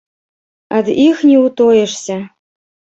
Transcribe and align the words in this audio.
Ад 0.79 0.89
іх 1.05 1.23
не 1.29 1.37
ўтоішся. 1.45 2.21